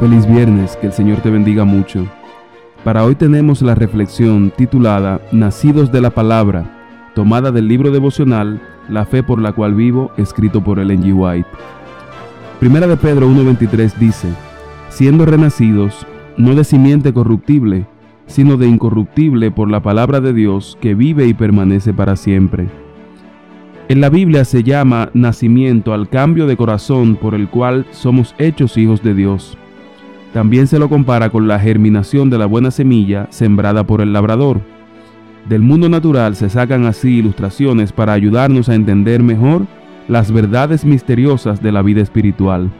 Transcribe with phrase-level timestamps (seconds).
[0.00, 2.06] Feliz viernes, que el Señor te bendiga mucho.
[2.84, 9.06] Para hoy tenemos la reflexión titulada Nacidos de la Palabra, tomada del libro devocional La
[9.06, 11.14] fe por la cual vivo, escrito por Ellen G.
[11.14, 11.48] White.
[12.60, 14.28] Primera de Pedro 1.23 dice,
[14.90, 17.86] siendo renacidos, no de simiente corruptible,
[18.26, 22.68] sino de incorruptible por la palabra de Dios que vive y permanece para siempre.
[23.88, 28.76] En la Biblia se llama nacimiento al cambio de corazón por el cual somos hechos
[28.76, 29.56] hijos de Dios.
[30.32, 34.60] También se lo compara con la germinación de la buena semilla sembrada por el labrador.
[35.48, 39.66] Del mundo natural se sacan así ilustraciones para ayudarnos a entender mejor
[40.08, 42.70] las verdades misteriosas de la vida espiritual.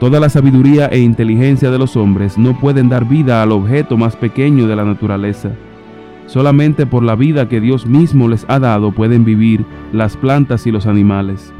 [0.00, 4.14] Toda la sabiduría e inteligencia de los hombres no pueden dar vida al objeto más
[4.14, 5.50] pequeño de la naturaleza.
[6.26, 10.70] Solamente por la vida que Dios mismo les ha dado pueden vivir las plantas y
[10.70, 11.52] los animales.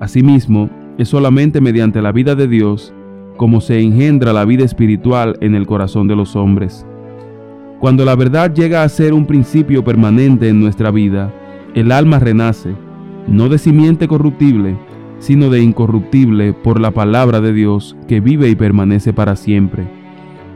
[0.00, 2.92] Asimismo, es solamente mediante la vida de Dios
[3.36, 6.86] como se engendra la vida espiritual en el corazón de los hombres.
[7.80, 11.32] Cuando la verdad llega a ser un principio permanente en nuestra vida,
[11.74, 12.74] el alma renace,
[13.26, 14.76] no de simiente corruptible,
[15.18, 19.84] sino de incorruptible por la palabra de Dios que vive y permanece para siempre.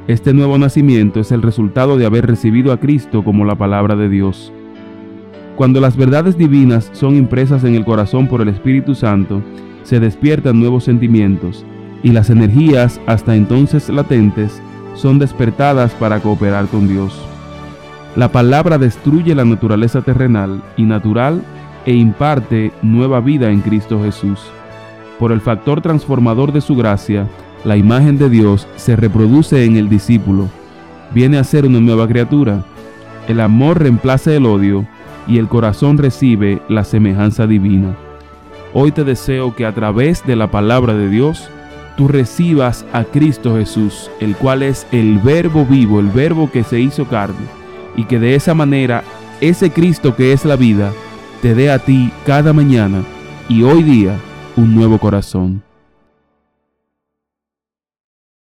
[0.09, 4.09] Este nuevo nacimiento es el resultado de haber recibido a Cristo como la palabra de
[4.09, 4.53] Dios.
[5.57, 9.43] Cuando las verdades divinas son impresas en el corazón por el Espíritu Santo,
[9.83, 11.65] se despiertan nuevos sentimientos,
[12.03, 14.61] y las energías hasta entonces latentes
[14.95, 17.15] son despertadas para cooperar con Dios.
[18.17, 21.43] La palabra destruye la naturaleza terrenal y natural
[21.85, 24.41] e imparte nueva vida en Cristo Jesús.
[25.19, 27.27] Por el factor transformador de su gracia,
[27.65, 30.49] la imagen de Dios se reproduce en el discípulo.
[31.13, 32.65] Viene a ser una nueva criatura.
[33.29, 34.87] El amor reemplaza el odio
[35.27, 37.97] y el corazón recibe la semejanza divina.
[38.73, 41.51] Hoy te deseo que a través de la palabra de Dios
[41.97, 46.81] tú recibas a Cristo Jesús, el cual es el verbo vivo, el verbo que se
[46.81, 47.47] hizo carne,
[47.97, 49.03] y que de esa manera
[49.41, 50.93] ese Cristo que es la vida
[51.43, 53.03] te dé a ti cada mañana
[53.49, 54.19] y hoy día
[54.57, 55.63] un nuevo corazón.